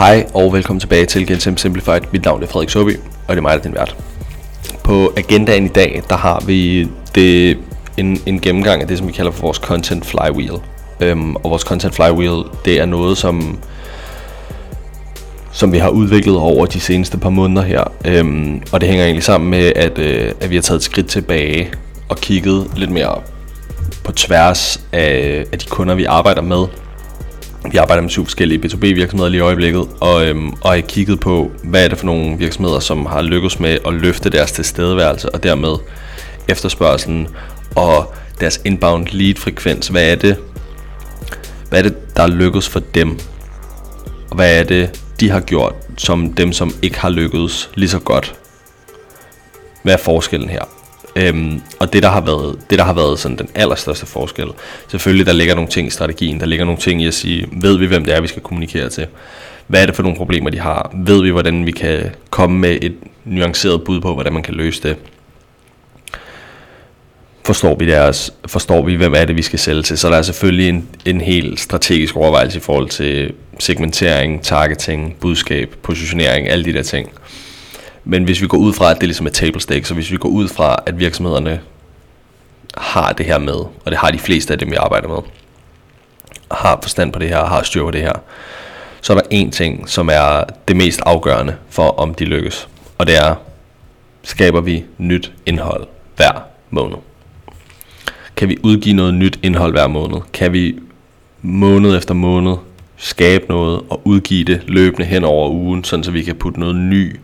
[0.00, 2.00] Hej og velkommen tilbage til Gensim Simplified.
[2.12, 2.96] Mit navn er Frederik Søby,
[3.28, 3.96] og det er mig, der er din vært.
[4.84, 7.58] På agendaen i dag, der har vi det,
[7.96, 10.52] en, en gennemgang af det, som vi kalder for vores Content Flywheel.
[11.00, 13.58] Øhm, og vores Content Flywheel, det er noget, som,
[15.52, 17.84] som vi har udviklet over de seneste par måneder her.
[18.04, 21.06] Øhm, og det hænger egentlig sammen med, at, øh, at vi har taget et skridt
[21.06, 21.72] tilbage
[22.08, 23.20] og kigget lidt mere
[24.04, 26.66] på tværs af, af de kunder, vi arbejder med
[27.70, 31.20] vi arbejder med syv forskellige B2B virksomheder lige i øjeblikket, og, øhm, og jeg kigget
[31.20, 35.34] på, hvad er det for nogle virksomheder, som har lykkes med at løfte deres tilstedeværelse,
[35.34, 35.76] og dermed
[36.48, 37.28] efterspørgselen
[37.76, 39.88] og deres inbound lead frekvens.
[39.88, 40.36] Hvad er det,
[41.68, 43.18] hvad er det der er lykkes for dem?
[44.30, 47.98] Og hvad er det, de har gjort, som dem, som ikke har lykkedes lige så
[47.98, 48.34] godt?
[49.82, 50.79] Hvad er forskellen her?
[51.20, 54.46] Øhm, og det der har været, det der har været sådan den allerstørste forskel,
[54.88, 57.78] selvfølgelig der ligger nogle ting i strategien, der ligger nogle ting i at sige, ved
[57.78, 59.06] vi hvem det er vi skal kommunikere til?
[59.66, 60.90] Hvad er det for nogle problemer de har?
[60.94, 64.82] Ved vi hvordan vi kan komme med et nuanceret bud på, hvordan man kan løse
[64.82, 64.96] det?
[67.44, 69.98] Forstår vi deres, forstår vi hvem er det vi skal sælge til?
[69.98, 75.74] Så der er selvfølgelig en, en helt strategisk overvejelse i forhold til segmentering, targeting, budskab,
[75.82, 77.10] positionering, alle de der ting.
[78.04, 80.16] Men hvis vi går ud fra, at det ligesom er table stakes, så hvis vi
[80.16, 81.60] går ud fra, at virksomhederne
[82.76, 85.18] har det her med, og det har de fleste af dem, vi arbejder med,
[86.50, 88.12] har forstand på det her, har styr på det her,
[89.00, 92.68] så er der en ting, som er det mest afgørende for, om de lykkes.
[92.98, 93.34] Og det er,
[94.22, 96.96] skaber vi nyt indhold hver måned?
[98.36, 100.20] Kan vi udgive noget nyt indhold hver måned?
[100.32, 100.78] Kan vi
[101.42, 102.56] måned efter måned
[102.96, 106.76] skabe noget og udgive det løbende hen over ugen, sådan så vi kan putte noget
[106.76, 107.20] ny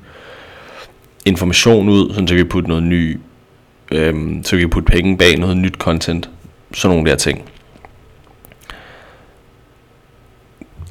[1.27, 3.21] information ud, så vi kan putte noget ny,
[3.93, 6.31] øhm, så vi kan putte penge bag noget nyt content,
[6.75, 7.43] sådan nogle der ting.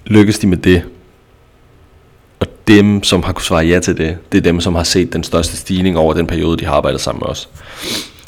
[0.06, 0.84] Lykkes de med det,
[2.40, 5.14] og dem, som har kunnet svare ja til det, det er dem, som har set
[5.14, 7.50] den største stigning over den periode, de har arbejdet sammen med os.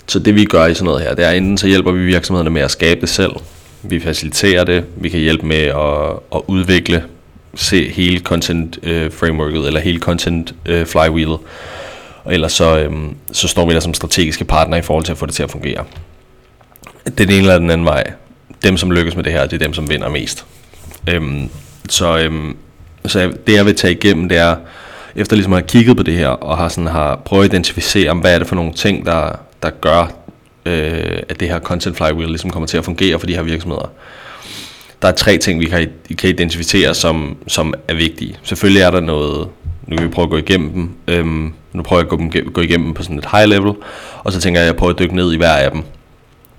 [0.07, 2.49] Så det vi gør i sådan noget her, det er enten så hjælper vi virksomhederne
[2.49, 3.31] med at skabe det selv,
[3.83, 7.03] vi faciliterer det, vi kan hjælpe med at, at udvikle
[7.55, 11.39] se hele content øh, frameworket, eller hele content øh, flywheelet,
[12.27, 15.17] og ellers så, øhm, så står vi der som strategiske partner i forhold til at
[15.17, 15.83] få det til at fungere.
[17.05, 18.13] Det er den ene eller den anden vej.
[18.63, 20.45] Dem, som lykkes med det her, det er dem, som vinder mest.
[21.09, 21.49] Øhm,
[21.89, 22.57] så, øhm,
[23.05, 24.55] så det, jeg vil tage igennem, det er,
[25.15, 28.13] efter ligesom at have kigget på det her, og har, sådan, har prøvet at identificere,
[28.13, 30.11] hvad er det for nogle ting, der, der gør,
[30.65, 33.91] øh, at det her content flywheel ligesom kommer til at fungere for de her virksomheder.
[35.01, 38.37] Der er tre ting, vi kan, kan identificere, som, som er vigtige.
[38.43, 39.47] Selvfølgelig er der noget,
[39.87, 42.61] nu kan vi prøve at gå igennem dem, øhm, nu prøver jeg at gå, gå
[42.61, 43.73] igennem dem på sådan et high level,
[44.23, 45.83] og så tænker jeg, at jeg prøver at dykke ned i hver af dem.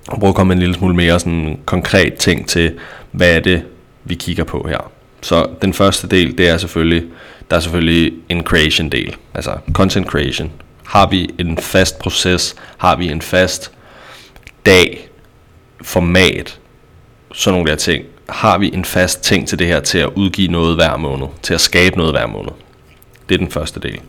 [0.08, 2.74] Og prøve at komme en lille smule mere sådan konkret ting til,
[3.12, 3.62] hvad er det,
[4.04, 4.90] vi kigger på her.
[5.22, 7.04] Så den første del, det er selvfølgelig,
[7.50, 10.50] der er selvfølgelig en creation del, altså content creation.
[10.86, 13.72] Har vi en fast proces, har vi en fast
[14.66, 15.08] dag,
[15.82, 16.58] format,
[17.32, 18.04] sådan nogle der ting.
[18.28, 21.54] Har vi en fast ting til det her, til at udgive noget hver måned, til
[21.54, 22.52] at skabe noget hver måned.
[23.28, 24.00] Det er den første del.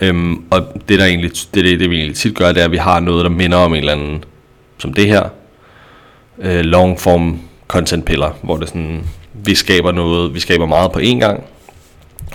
[0.00, 2.72] Øhm, og det, der egentlig, det, det, det vi egentlig tit gør, det er, at
[2.72, 4.24] vi har noget, der minder om en eller anden,
[4.78, 5.28] som det her,
[6.38, 9.04] øh, long form content piller, hvor det sådan,
[9.34, 11.44] vi skaber noget, vi skaber meget på én gang,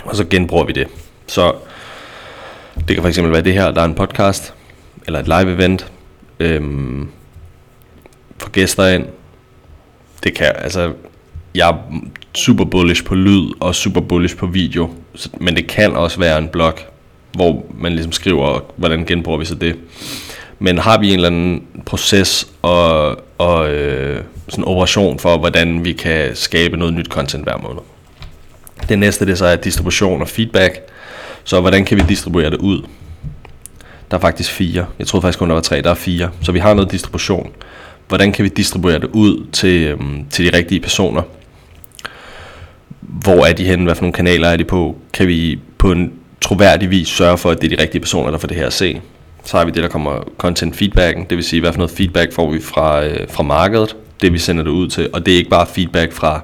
[0.04, 0.86] og så genbruger vi det.
[1.26, 1.54] Så
[2.88, 4.54] det kan for eksempel være det her, der er en podcast,
[5.06, 5.92] eller et live event,
[6.40, 7.08] øhm,
[8.38, 9.06] få gæster ind.
[10.24, 10.92] Det kan, altså,
[11.54, 11.74] jeg er
[12.34, 14.90] super bullish på lyd og super bullish på video,
[15.40, 16.74] men det kan også være en blog,
[17.32, 19.76] hvor man ligesom skriver, hvordan genbruger vi så det.
[20.58, 25.92] Men har vi en eller anden proces og, og øh, sådan operation for, hvordan vi
[25.92, 27.80] kan skabe noget nyt content hver måned.
[28.88, 30.80] Det næste det så er distribution og feedback.
[31.44, 32.82] Så hvordan kan vi distribuere det ud?
[34.10, 34.86] Der er faktisk fire.
[34.98, 35.82] Jeg troede faktisk kun, der var tre.
[35.82, 36.30] Der er fire.
[36.42, 37.52] Så vi har noget distribution.
[38.08, 41.22] Hvordan kan vi distribuere det ud til, øhm, til de rigtige personer?
[43.26, 43.84] Hvor er de henne?
[43.84, 44.96] Hvad for nogle kanaler er de på?
[45.12, 48.38] Kan vi på en troværdig vis sørge for, at det er de rigtige personer, der
[48.38, 49.00] får det her at se.
[49.44, 52.32] Så har vi det, der kommer content feedbacken, det vil sige, hvad for noget feedback
[52.32, 55.38] får vi fra, øh, fra markedet, det vi sender det ud til, og det er
[55.38, 56.40] ikke bare feedback fra,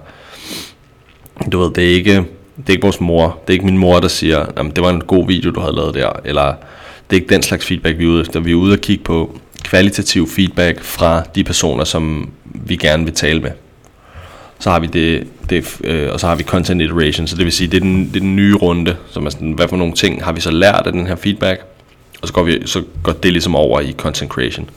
[1.52, 2.14] du ved, det er ikke,
[2.56, 4.90] det er ikke vores mor, det er ikke min mor, der siger, jamen det var
[4.90, 6.54] en god video, du havde lavet der, eller
[7.10, 8.40] det er ikke den slags feedback, vi er ude efter.
[8.40, 13.14] Vi er ude og kigge på kvalitativ feedback fra de personer, som vi gerne vil
[13.14, 13.50] tale med
[14.62, 17.52] så har vi det, det øh, og så har vi content iteration, så det vil
[17.52, 19.92] sige, det er den, det er den nye runde, som er sådan, hvad for nogle
[19.92, 21.62] ting har vi så lært af den her feedback,
[22.22, 24.70] og så går, vi, så går det ligesom over i content creation.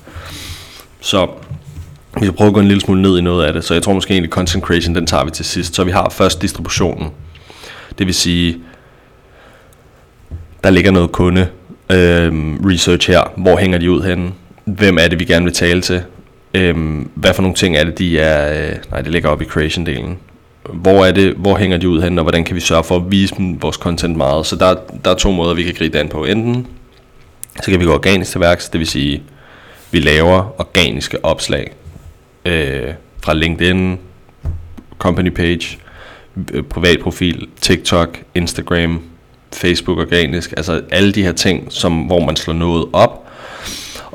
[0.99, 1.27] Så
[2.19, 3.83] vi skal prøve at gå en lille smule ned i noget af det, så jeg
[3.83, 5.75] tror måske egentlig content creation, den tager vi til sidst.
[5.75, 7.09] Så vi har først distributionen,
[7.97, 8.57] det vil sige,
[10.63, 11.47] der ligger noget kunde
[11.91, 12.31] øh,
[12.65, 13.31] research her.
[13.37, 14.31] Hvor hænger de ud henne?
[14.65, 16.03] Hvem er det, vi gerne vil tale til?
[16.55, 16.75] Øh,
[17.13, 18.67] hvad for nogle ting er det, de er...
[18.69, 20.17] Øh, nej, det ligger op i creation-delen.
[20.73, 23.11] Hvor er det, hvor hænger de ud henne, og hvordan kan vi sørge for at
[23.11, 24.45] vise dem vores content meget?
[24.45, 24.75] Så der,
[25.05, 26.25] der er to måder, vi kan gribe an på.
[26.25, 26.67] Enten
[27.63, 29.23] så kan vi gå organisk til værks, det vil sige,
[29.91, 31.71] vi laver organiske opslag
[32.45, 32.93] øh,
[33.23, 33.99] fra LinkedIn,
[34.99, 35.77] company page,
[36.53, 39.01] øh, privat profil, TikTok, Instagram,
[39.53, 43.27] Facebook organisk, altså alle de her ting, som, hvor man slår noget op,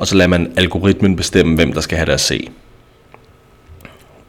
[0.01, 2.47] og så lader man algoritmen bestemme, hvem der skal have det at se.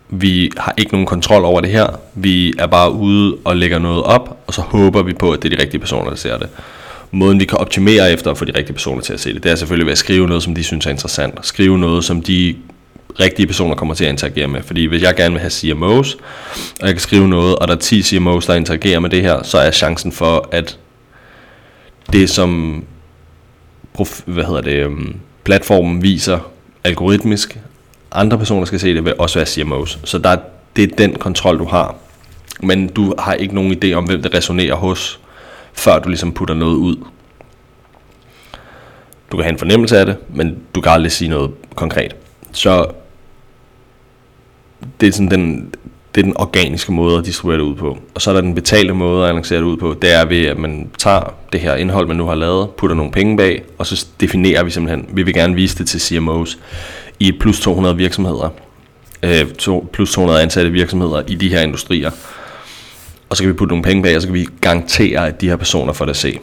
[0.09, 1.87] Vi har ikke nogen kontrol over det her.
[2.15, 5.53] Vi er bare ude og lægger noget op, og så håber vi på, at det
[5.53, 6.49] er de rigtige personer, der ser det.
[7.11, 9.53] Måden vi kan optimere efter at få de rigtige personer til at se det, det
[9.53, 11.47] er selvfølgelig ved at skrive noget, som de synes er interessant.
[11.47, 12.57] Skrive noget, som de
[13.21, 14.63] rigtige personer kommer til at interagere med.
[14.63, 16.15] Fordi hvis jeg gerne vil have CMOs,
[16.81, 19.43] og jeg kan skrive noget, og der er 10 CMOs, der interagerer med det her,
[19.43, 20.79] så er chancen for, at
[22.13, 22.85] det som
[23.95, 26.39] prof, hvad hedder det, um, platformen viser
[26.85, 27.59] algoritmisk,
[28.13, 29.99] andre personer skal se det, vil også være CMOs.
[30.05, 30.37] Så der,
[30.77, 31.95] det er den kontrol, du har.
[32.61, 35.21] Men du har ikke nogen idé om, hvem det resonerer hos,
[35.73, 36.97] før du ligesom putter noget ud.
[39.33, 42.17] Du kan have en fornemmelse af det, men du kan aldrig sige noget konkret.
[42.53, 42.87] Så
[45.01, 45.75] det er sådan den,
[46.15, 47.99] det er den organiske måde at distribuere det ud på.
[48.15, 49.97] Og så er der den betalte måde at annoncere det ud på.
[50.03, 53.13] Det er ved, at man tager det her indhold, man nu har lavet, putter nogle
[53.13, 56.59] penge bag, og så definerer vi simpelthen, vi vil gerne vise det til CMOs
[57.21, 58.49] i plus 200 virksomheder,
[59.23, 62.11] øh, to, plus 200 ansatte virksomheder i de her industrier.
[63.29, 65.49] Og så kan vi putte nogle penge bag, og så kan vi garantere, at de
[65.49, 66.39] her personer får det at se.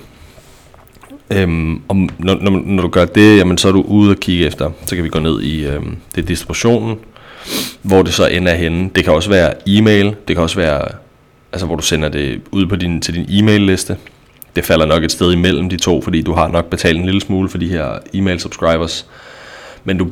[1.32, 4.46] Øhm, og når, når, når du gør det, jamen, så er du ude og kigge
[4.46, 4.72] efter.
[4.86, 6.98] Så kan vi gå ned i øhm, det distributionen,
[7.82, 8.90] hvor det så ender henne.
[8.96, 10.82] Det kan også være e-mail, det kan også være,
[11.52, 13.98] altså hvor du sender det ud på din, til din e-mail liste.
[14.56, 17.22] Det falder nok et sted imellem de to, fordi du har nok betalt en lille
[17.22, 19.06] smule for de her e-mail subscribers.
[19.84, 20.08] Men du,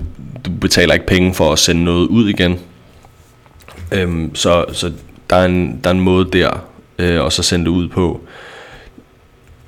[0.45, 2.60] du betaler ikke penge for at sende noget ud igen.
[3.92, 4.92] Øhm, så så
[5.30, 6.66] der, er en, der er en måde der,
[7.00, 8.22] øh, og så sende det ud på.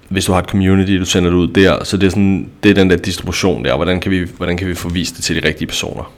[0.09, 2.69] Hvis du har et community, du sender det ud der, så det er, sådan, det
[2.69, 3.75] er den der distribution der.
[3.75, 6.11] Hvordan kan, vi, hvordan kan vi få vist det til de rigtige personer?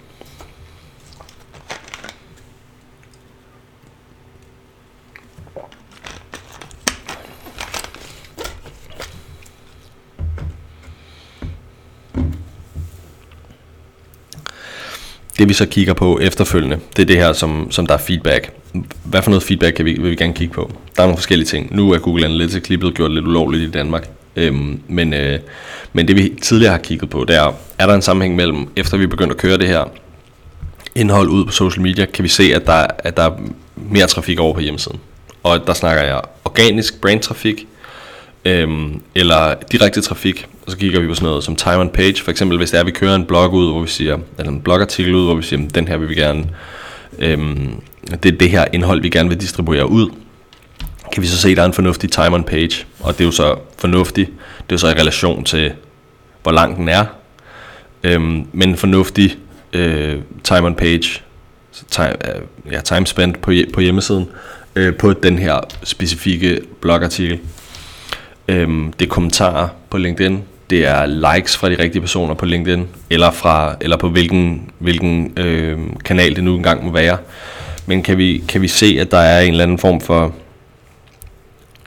[15.42, 18.54] Det vi så kigger på efterfølgende, det er det her, som, som der er feedback.
[19.04, 20.72] Hvad for noget feedback kan vi, vil vi gerne kigge på?
[20.96, 21.76] Der er nogle forskellige ting.
[21.76, 24.10] Nu er Google Analytics lige blevet gjort lidt ulovligt i Danmark.
[24.36, 25.40] Øhm, men, øh,
[25.94, 28.98] men det vi tidligere har kigget på, det er, er der en sammenhæng mellem, efter
[28.98, 29.84] vi begyndte at køre det her
[30.96, 33.38] indhold ud på social media, kan vi se, at der, at der er
[33.76, 35.00] mere trafik over på hjemmesiden.
[35.44, 37.68] Og der snakker jeg organisk brandtrafik,
[38.46, 42.24] øhm, eller direkte trafik, og så kigger vi på sådan noget som time on page,
[42.24, 44.52] for eksempel hvis det er, at vi kører en blog ud, hvor vi siger, eller
[44.52, 46.50] en blogartikel ud, hvor vi siger, den her vil vi gerne,
[47.20, 47.82] øhm,
[48.24, 50.10] det er det her indhold, vi gerne vil distribuere ud,
[51.14, 53.26] kan vi så se, at der er en fornuftig time on page, og det er
[53.26, 55.72] jo så fornuftigt, det er jo så i relation til,
[56.44, 57.06] hvor lang den er,
[58.04, 59.38] øhm, men en fornuftig
[59.74, 61.22] øh, time on page,
[61.72, 62.14] så time,
[62.72, 64.30] ja, time spent på, på hjemmesiden,
[64.76, 67.40] øh, på den her specifikke blogartikel,
[68.52, 72.88] Øhm, det er kommentarer på LinkedIn, det er likes fra de rigtige personer på LinkedIn,
[73.10, 77.18] eller, fra, eller på hvilken, hvilken øh, kanal det nu engang må være.
[77.86, 80.34] Men kan vi, kan vi se, at der er en eller anden form for...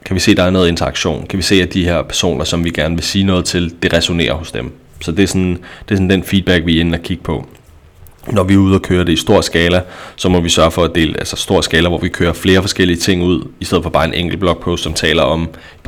[0.06, 1.26] Kan vi se, at der er noget interaktion?
[1.26, 3.92] Kan vi se, at de her personer, som vi gerne vil sige noget til, det
[3.92, 4.72] resonerer hos dem?
[5.00, 7.48] Så det er sådan, det er sådan den feedback, vi er inde og kigge på
[8.32, 9.82] når vi er ude og køre det i stor skala,
[10.16, 12.96] så må vi sørge for at dele, altså stor skala, hvor vi kører flere forskellige
[12.96, 15.40] ting ud, i stedet for bare en enkelt blogpost, som taler om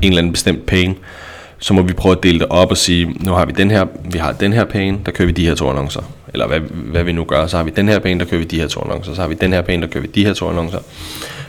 [0.02, 0.96] en eller anden bestemt page.
[1.58, 3.86] Så må vi prøve at dele det op og sige, nu har vi den her,
[4.04, 6.02] vi har den her page, der kører vi de her to annoncer.
[6.32, 8.46] Eller hvad, hvad vi nu gør, så har vi den her page, der kører vi
[8.46, 9.14] de her to annoncer.
[9.14, 10.78] Så har vi den her page, der kører vi de her to annoncer.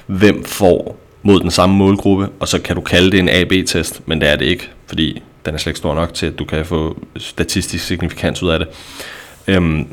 [0.07, 4.21] Hvem får mod den samme målgruppe, og så kan du kalde det en AB-test, men
[4.21, 6.65] det er det ikke, fordi den er slet ikke stor nok til, at du kan
[6.65, 8.67] få statistisk signifikans ud af det.
[9.47, 9.87] Øhm,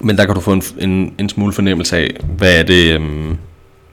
[0.00, 3.36] men der kan du få en, en, en smule fornemmelse af, hvad er det, øhm,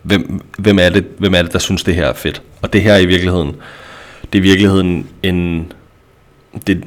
[0.01, 2.41] hvem, hvem, er det, hvem er det, der synes, det her er fedt.
[2.61, 3.55] Og det her er i virkeligheden,
[4.33, 5.71] det er i virkeligheden en,
[6.67, 6.83] det,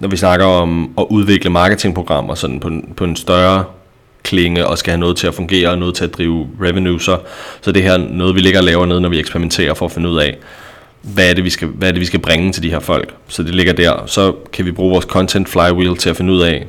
[0.00, 3.64] når vi snakker om at udvikle marketingprogrammer sådan på, en, på en større
[4.22, 7.18] klinge og skal have noget til at fungere og noget til at drive revenue, så,
[7.60, 10.08] så det her noget, vi ligger og laver ned, når vi eksperimenterer for at finde
[10.08, 10.38] ud af,
[11.02, 13.14] hvad er, det, vi skal, hvad er det, vi skal bringe til de her folk.
[13.28, 14.06] Så det ligger der.
[14.06, 16.66] Så kan vi bruge vores content flywheel til at finde ud af,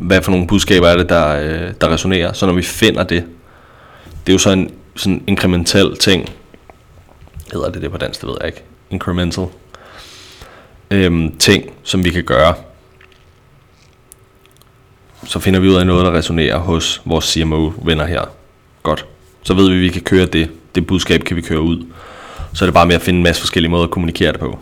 [0.00, 2.32] hvad for nogle budskaber er det, der, øh, der resonerer.
[2.32, 3.24] Så når vi finder det,
[4.26, 6.28] det er jo så en sådan inkrementel ting.
[7.52, 8.62] Hedder det det på dansk, det ved jeg ikke.
[8.90, 9.46] Incremental.
[10.90, 12.54] øhm, ting, som vi kan gøre.
[15.24, 18.22] Så finder vi ud af noget, der resonerer hos vores CMO-venner her.
[18.82, 19.06] Godt.
[19.42, 20.50] Så ved vi, at vi kan køre det.
[20.74, 21.86] Det budskab kan vi køre ud.
[22.54, 24.58] Så er det bare med at finde en masse forskellige måder at kommunikere det på.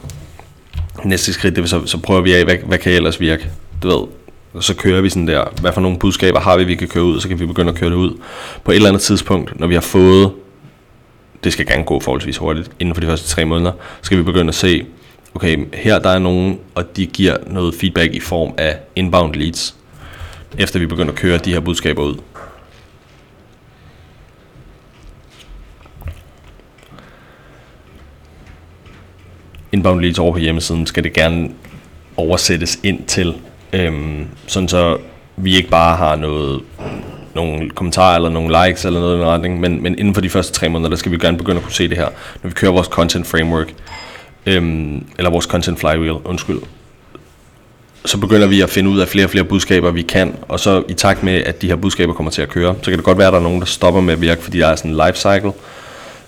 [1.04, 3.50] Næste skridt, det vil så, så prøver vi af, hvad, hvad kan ellers virke?
[3.82, 6.88] Du ved, så kører vi sådan der, hvad for nogle budskaber har vi, vi kan
[6.88, 8.18] køre ud, så kan vi begynde at køre det ud.
[8.64, 10.32] På et eller andet tidspunkt, når vi har fået,
[11.44, 14.22] det skal gerne gå forholdsvis hurtigt, inden for de første tre måneder, så skal vi
[14.22, 14.86] begynde at se,
[15.34, 19.76] okay, her der er nogen, og de giver noget feedback i form af inbound leads,
[20.58, 22.14] efter vi begynder at køre de her budskaber ud.
[29.72, 31.50] Inbound leads over på hjemmesiden skal det gerne
[32.16, 33.34] oversættes ind til,
[33.72, 34.98] øhm, sådan så
[35.36, 36.62] vi ikke bare har noget
[37.34, 40.30] nogle kommentarer eller nogle likes eller noget i den retning, men, men inden for de
[40.30, 42.08] første tre måneder, der skal vi gerne begynde at kunne se det her,
[42.42, 43.74] når vi kører vores content framework,
[44.46, 46.58] øhm, eller vores content flywheel, undskyld,
[48.04, 50.82] så begynder vi at finde ud af flere og flere budskaber, vi kan, og så
[50.88, 53.18] i takt med, at de her budskaber kommer til at køre, så kan det godt
[53.18, 54.96] være, at der er nogen, der stopper med at virke, fordi der er sådan en
[55.06, 55.52] life cycle,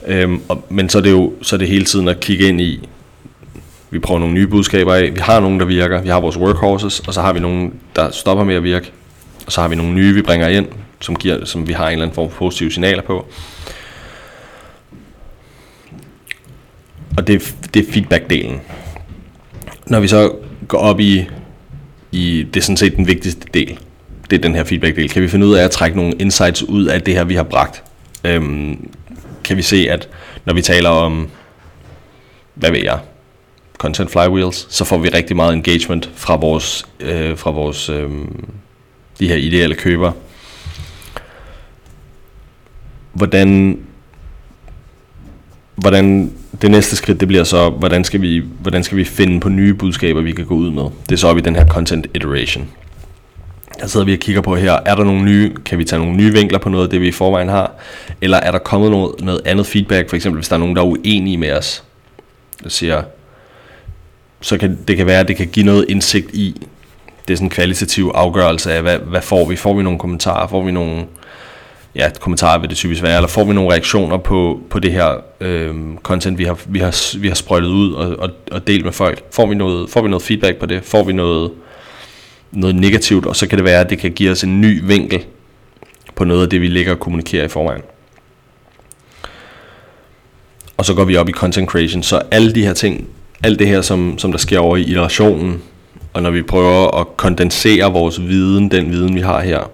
[0.06, 2.60] øhm, og, men så er det jo så er det hele tiden at kigge ind
[2.60, 2.88] i,
[3.90, 7.00] vi prøver nogle nye budskaber af, vi har nogen, der virker, vi har vores workhorses,
[7.00, 8.92] og så har vi nogen, der stopper med at virke,
[9.46, 10.66] og så har vi nogle nye, vi bringer ind,
[11.00, 13.26] som, giver, som vi har en eller anden form for positive signaler på.
[17.16, 18.60] Og det, det er feedback-delen.
[19.86, 20.34] Når vi så
[20.68, 21.28] går op i,
[22.12, 23.78] i, det er sådan set den vigtigste del,
[24.30, 25.08] det er den her feedback-del.
[25.08, 27.42] Kan vi finde ud af at trække nogle insights ud af det her, vi har
[27.42, 27.82] bragt?
[28.24, 28.90] Øhm,
[29.44, 30.08] kan vi se, at
[30.44, 31.28] når vi taler om,
[32.54, 32.98] hvad ved jeg,
[33.78, 38.10] content flywheels, så får vi rigtig meget engagement fra vores, øh, fra vores øh,
[39.18, 40.12] de her ideelle købere,
[43.16, 43.78] hvordan,
[45.74, 46.32] hvordan
[46.62, 49.74] det næste skridt, det bliver så, hvordan skal, vi, hvordan skal vi finde på nye
[49.74, 50.82] budskaber, vi kan gå ud med.
[50.82, 52.68] Det er så op i den her content iteration.
[53.80, 56.16] Der sidder vi og kigger på her, er der nogle nye, kan vi tage nogle
[56.16, 57.72] nye vinkler på noget af det, vi i forvejen har?
[58.20, 60.82] Eller er der kommet noget, noget andet feedback, for eksempel hvis der er nogen, der
[60.82, 61.84] er uenige med os,
[62.62, 63.02] der siger,
[64.40, 66.66] så kan det kan være, at det kan give noget indsigt i,
[67.28, 69.56] det er sådan en kvalitativ afgørelse af, hvad, hvad får vi?
[69.56, 70.48] Får vi nogle kommentarer?
[70.48, 71.04] Får vi nogle,
[71.96, 75.10] ja, kommentarer vil det typisk være, eller får vi nogle reaktioner på, på det her
[75.40, 78.92] øh, content, vi har, vi har, vi har sprøjtet ud og, og, og delt med
[78.92, 79.22] folk?
[79.32, 80.84] Får vi, noget, får vi noget feedback på det?
[80.84, 81.50] Får vi noget,
[82.52, 83.26] noget negativt?
[83.26, 85.24] Og så kan det være, at det kan give os en ny vinkel
[86.14, 87.82] på noget af det, vi ligger og kommunikerer i forvejen.
[90.76, 93.08] Og så går vi op i content creation, så alle de her ting,
[93.42, 95.62] alt det her, som, som der sker over i iterationen,
[96.12, 99.70] og når vi prøver at kondensere vores viden, den viden vi har her,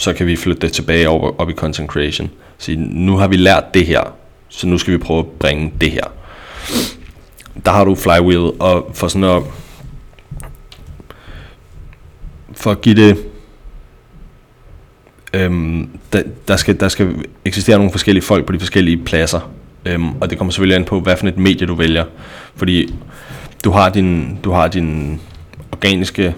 [0.00, 2.30] så kan vi flytte det tilbage over, op i content creation.
[2.58, 4.16] Så nu har vi lært det her,
[4.48, 6.04] så nu skal vi prøve at bringe det her.
[7.64, 9.42] Der har du flywheel, og for sådan at,
[12.52, 13.18] for at give det,
[15.32, 17.14] øhm, der, der, skal, der skal
[17.44, 19.50] eksistere nogle forskellige folk på de forskellige pladser,
[19.84, 22.04] øhm, og det kommer selvfølgelig an på, hvad for et medie du vælger,
[22.56, 22.94] fordi
[23.64, 25.20] du har din, du har din
[25.72, 26.34] organiske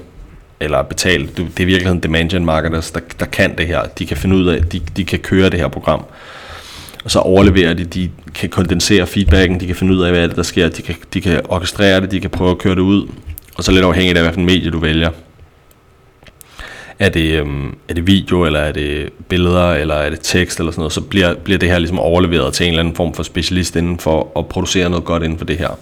[0.62, 3.82] eller betalt, det er i virkeligheden demand gen marketers, der, der kan det her.
[3.98, 6.04] De kan finde ud af, de, de kan køre det her program.
[7.04, 10.36] Og så overleverer de, de kan kondensere feedbacken, de kan finde ud af, hvad det
[10.36, 13.08] der sker, de kan, de kan orkestrere det, de kan prøve at køre det ud,
[13.56, 15.10] og så lidt afhængigt af, hvilken medie du vælger.
[16.98, 20.72] Er det, øhm, er det video, eller er det billeder, eller er det tekst, eller
[20.72, 23.22] sådan noget, så bliver, bliver det her ligesom overleveret til en eller anden form for
[23.22, 25.78] specialist inden for at producere noget godt inden for det her.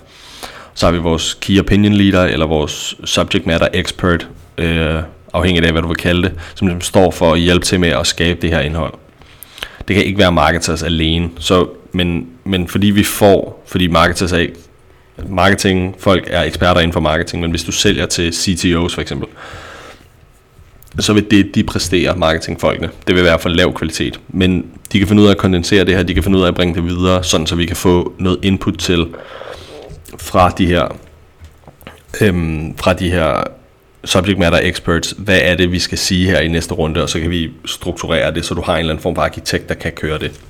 [0.74, 4.28] Så har vi vores Key Opinion Leader, eller vores Subject Matter Expert,
[4.60, 5.02] øh,
[5.32, 7.88] afhængigt af hvad du vil kalde det, som ligesom står for at hjælpe til med
[7.88, 8.94] at skabe det her indhold.
[9.88, 14.46] Det kan ikke være marketers alene, så, men, men fordi vi får, fordi marketers er
[15.28, 19.28] marketing, folk er eksperter inden for marketing, men hvis du sælger til CTOs for eksempel,
[20.98, 24.20] så vil det, de præsterer, marketingfolkene, det vil være for lav kvalitet.
[24.28, 26.48] Men de kan finde ud af at kondensere det her, de kan finde ud af
[26.48, 29.06] at bringe det videre, sådan så vi kan få noget input til
[30.18, 30.96] fra de her
[32.20, 33.44] øhm, fra de her
[34.04, 37.20] subject matter experts, hvad er det, vi skal sige her i næste runde, og så
[37.20, 39.92] kan vi strukturere det, så du har en eller anden form for arkitekt, der kan
[39.92, 40.40] køre det.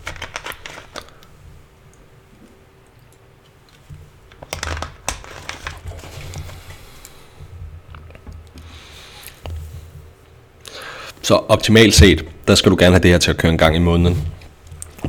[11.23, 13.77] Så optimalt set, der skal du gerne have det her til at køre en gang
[13.77, 14.29] i måneden.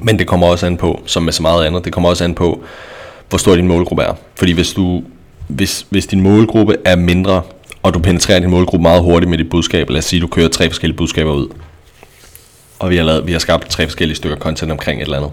[0.01, 2.35] Men det kommer også an på, som med så meget andet, det kommer også an
[2.35, 2.63] på,
[3.29, 4.13] hvor stor din målgruppe er.
[4.35, 5.03] Fordi hvis, du,
[5.47, 7.41] hvis, hvis din målgruppe er mindre,
[7.83, 10.47] og du penetrerer din målgruppe meget hurtigt med dit budskab, lad os sige, du kører
[10.47, 11.47] tre forskellige budskaber ud,
[12.79, 15.31] og vi har, lavet, vi har skabt tre forskellige stykker content omkring et eller andet.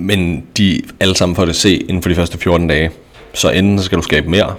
[0.00, 2.90] men de alle sammen får det se inden for de første 14 dage.
[3.34, 4.54] Så enten så skal du skabe mere,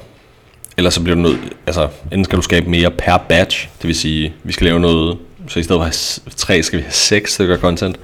[0.77, 3.95] eller så bliver du nødt, altså enten skal du skabe mere per batch, det vil
[3.95, 7.57] sige, vi skal lave noget, så i stedet for tre, skal vi have seks stykker
[7.57, 7.99] content,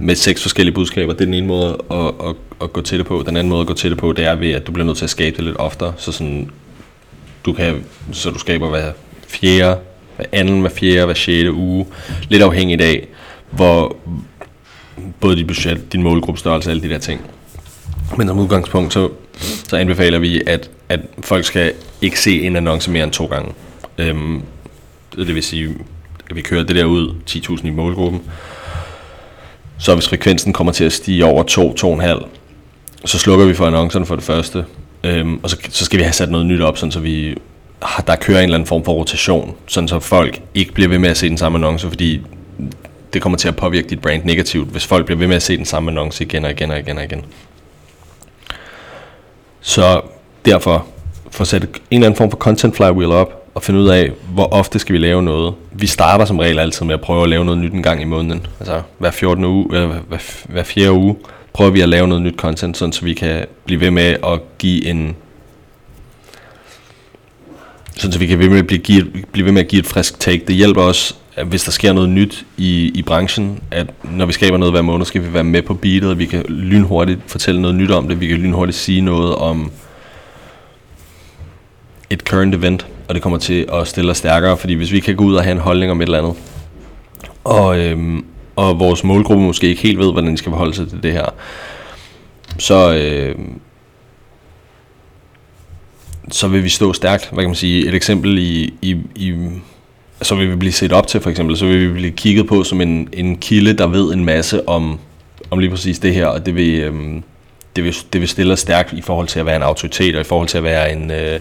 [0.00, 1.12] med seks forskellige budskaber.
[1.12, 3.22] Det er den ene måde at, at, at gå til det på.
[3.26, 4.96] Den anden måde at gå til det på, det er ved, at du bliver nødt
[4.96, 6.50] til at skabe det lidt oftere, så sådan,
[7.44, 8.92] du kan, så du skaber hver
[9.28, 9.78] fjerde,
[10.16, 11.86] hver anden, hver fjerde, hver sjette uge,
[12.28, 13.08] lidt afhængigt af,
[13.50, 13.96] hvor
[15.20, 17.20] både dit budget, din målgruppestørrelse, alle de der ting.
[18.16, 19.08] Men som udgangspunkt, så,
[19.68, 21.72] så anbefaler vi, at, at folk skal
[22.02, 23.52] ikke se en annonce mere end to gange.
[23.98, 24.42] Øhm,
[25.16, 25.74] det vil sige,
[26.30, 28.22] at vi kører det der ud, 10.000 i målgruppen.
[29.78, 31.42] Så hvis frekvensen kommer til at stige over
[32.22, 32.26] 2-2,5,
[33.04, 34.64] så slukker vi for annoncerne for det første.
[35.04, 37.36] Øhm, og så, så skal vi have sat noget nyt op, sådan så vi
[38.06, 41.10] der kører en eller anden form for rotation, sådan så folk ikke bliver ved med
[41.10, 42.20] at se den samme annonce, fordi
[43.12, 45.56] det kommer til at påvirke dit brand negativt, hvis folk bliver ved med at se
[45.56, 47.24] den samme annonce igen og igen og igen og igen.
[49.60, 50.00] Så
[50.44, 50.86] derfor,
[51.34, 54.12] for at sætte en eller anden form for content flywheel op, og finde ud af,
[54.34, 55.54] hvor ofte skal vi lave noget.
[55.72, 58.04] Vi starter som regel altid med at prøve at lave noget nyt en gang i
[58.04, 58.46] måneden.
[58.60, 61.16] Altså hver 14 uge, eller hver, hver fjerde uge,
[61.52, 64.58] prøver vi at lave noget nyt content, sådan så vi kan blive ved med at
[64.58, 65.16] give en
[67.96, 69.86] sådan så vi kan blive ved med at blive, blive ved med at give et
[69.86, 70.44] frisk take.
[70.46, 74.32] Det hjælper os, at hvis der sker noget nyt i, i branchen, at når vi
[74.32, 77.60] skaber noget hver måned, skal vi være med på beatet, og vi kan lynhurtigt fortælle
[77.62, 79.72] noget nyt om det, vi kan lynhurtigt sige noget om
[82.24, 85.24] current event, og det kommer til at stille os stærkere, fordi hvis vi kan gå
[85.24, 86.34] ud og have en holdning om et eller andet,
[87.44, 88.24] og, øhm,
[88.56, 91.26] og vores målgruppe måske ikke helt ved, hvordan de skal forholde sig til det her,
[92.58, 93.60] så, øhm,
[96.30, 97.28] så vil vi stå stærkt.
[97.32, 97.88] Hvad kan man sige?
[97.88, 99.34] Et eksempel i, i, i
[100.22, 102.64] så vil vi blive set op til for eksempel, så vil vi blive kigget på
[102.64, 104.98] som en, en kilde, der ved en masse om,
[105.50, 107.22] om lige præcis det her, og det vil, øhm,
[107.76, 110.20] det, vil, det vil stille os stærkt i forhold til at være en autoritet, og
[110.20, 111.40] i forhold til at være en øh,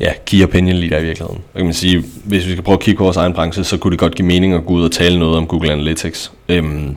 [0.00, 1.42] ja, key opinion leader i virkeligheden.
[1.52, 3.76] Hvad kan man sige, hvis vi skal prøve at kigge på vores egen branche, så
[3.76, 6.32] kunne det godt give mening at gå ud og tale noget om Google Analytics.
[6.48, 6.96] Øhm,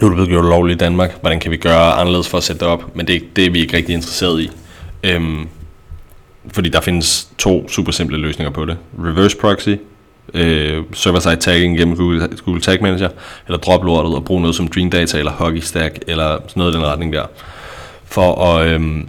[0.00, 1.20] nu er det blevet gjort lovligt i Danmark.
[1.20, 2.96] Hvordan kan vi gøre anderledes for at sætte det op?
[2.96, 4.50] Men det, det er vi ikke rigtig interesseret i.
[5.04, 5.48] Øhm,
[6.52, 8.76] fordi der findes to super simple løsninger på det.
[8.98, 9.68] Reverse proxy,
[10.34, 13.08] øh, server-side tagging gennem Google, Google Tag Manager,
[13.46, 16.72] eller drop lortet og bruge noget som Dream Data eller Hockey Stack, eller sådan noget
[16.72, 17.26] i den retning der.
[18.04, 19.08] For at, øhm,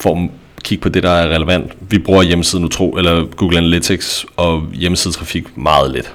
[0.00, 0.30] for at
[0.66, 1.72] kigge på det, der er relevant.
[1.80, 6.12] Vi bruger hjemmesiden utro, eller Google Analytics og hjemmesidetrafik meget lidt.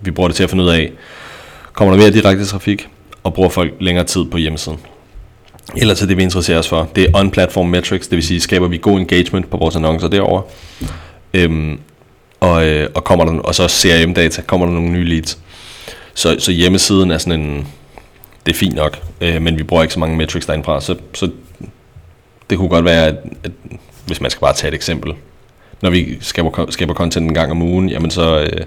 [0.00, 0.92] Vi bruger det til at finde ud af,
[1.72, 2.88] kommer der mere direkte trafik,
[3.24, 4.78] og bruger folk længere tid på hjemmesiden.
[5.76, 8.68] Ellers er det, vi interesserer os for, det er on-platform metrics, det vil sige, skaber
[8.68, 10.42] vi god engagement på vores annoncer derover.
[11.34, 11.78] øhm,
[12.40, 15.38] og, øh, og, kommer der, og så CRM-data, kommer der nogle nye leads.
[16.14, 17.66] Så, så hjemmesiden er sådan en,
[18.46, 21.30] det er fint nok, øh, men vi bruger ikke så mange metrics derindfra, så, så
[22.50, 23.50] det kunne godt være, at, at
[24.06, 25.14] hvis man skal bare tage et eksempel,
[25.82, 28.64] når vi skaber, skaber content en gang om ugen, jamen så, øh,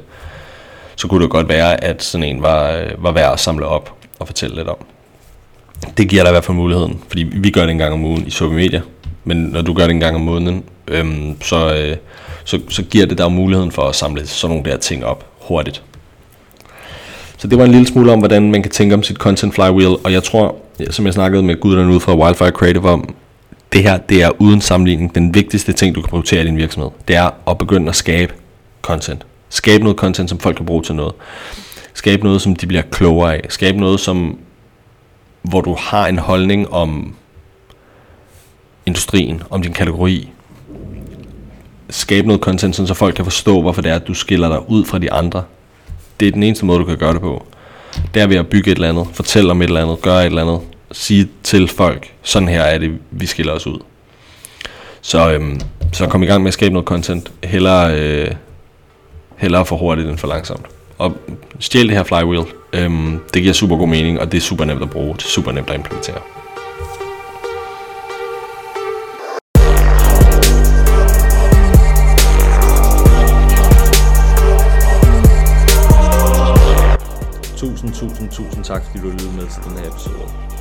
[0.95, 3.93] så kunne det godt være, at sådan en var, øh, var værd at samle op
[4.19, 4.77] og fortælle lidt om.
[5.97, 8.27] Det giver dig i hvert fald muligheden, fordi vi gør det en gang om ugen
[8.27, 8.81] i social media,
[9.23, 11.97] men når du gør det en gang om måneden, øhm, så, øh,
[12.43, 15.83] så, så giver det dig muligheden for at samle sådan nogle der ting op hurtigt.
[17.37, 19.95] Så det var en lille smule om, hvordan man kan tænke om sit content flywheel,
[20.03, 20.55] og jeg tror,
[20.89, 23.15] som jeg snakkede med guderne ud fra Wildfire Creative om,
[23.73, 26.89] det her, det er uden sammenligning den vigtigste ting, du kan prioritere i din virksomhed.
[27.07, 28.33] Det er at begynde at skabe
[28.81, 29.25] content.
[29.49, 31.13] Skabe noget content, som folk kan bruge til noget.
[31.93, 33.45] Skabe noget, som de bliver klogere af.
[33.49, 34.37] Skabe noget, som
[35.41, 37.15] hvor du har en holdning om
[38.85, 40.29] industrien, om din kategori.
[41.89, 44.85] Skabe noget content, så folk kan forstå, hvorfor det er, at du skiller dig ud
[44.85, 45.43] fra de andre.
[46.19, 47.45] Det er den eneste måde, du kan gøre det på.
[48.13, 50.25] Det er ved at bygge et eller andet, fortælle om et eller andet, gøre et
[50.25, 53.79] eller andet, sige til folk, sådan her er det, vi skiller os ud.
[55.01, 55.61] Så, øhm,
[55.93, 57.31] så kom i gang med at skabe noget content.
[57.43, 58.31] Hellere, øh,
[59.37, 60.65] hellere for hurtigt end for langsomt.
[60.97, 61.17] Og
[61.59, 62.45] stjæl det her flywheel.
[62.73, 65.15] Øhm, det giver super god mening, og det er super nemt at bruge.
[65.17, 66.21] Det er super nemt at implementere.
[77.57, 80.60] Tusind, tusind, tusind tak, fordi du lyttede med til den her episode.